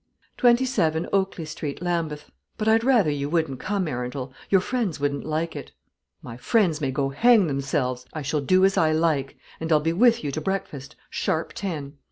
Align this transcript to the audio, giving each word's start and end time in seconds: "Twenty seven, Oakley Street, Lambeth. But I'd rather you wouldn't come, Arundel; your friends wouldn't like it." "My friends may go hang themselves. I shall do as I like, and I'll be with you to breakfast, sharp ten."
"Twenty 0.35 0.65
seven, 0.65 1.07
Oakley 1.13 1.45
Street, 1.45 1.79
Lambeth. 1.79 2.31
But 2.57 2.67
I'd 2.67 2.83
rather 2.83 3.11
you 3.11 3.29
wouldn't 3.29 3.59
come, 3.59 3.87
Arundel; 3.87 4.33
your 4.49 4.59
friends 4.59 4.99
wouldn't 4.99 5.25
like 5.27 5.55
it." 5.55 5.73
"My 6.23 6.37
friends 6.37 6.81
may 6.81 6.89
go 6.89 7.09
hang 7.09 7.45
themselves. 7.45 8.07
I 8.11 8.23
shall 8.23 8.41
do 8.41 8.65
as 8.65 8.77
I 8.79 8.93
like, 8.93 9.37
and 9.59 9.71
I'll 9.71 9.79
be 9.79 9.93
with 9.93 10.23
you 10.23 10.31
to 10.31 10.41
breakfast, 10.41 10.95
sharp 11.11 11.53
ten." 11.53 11.97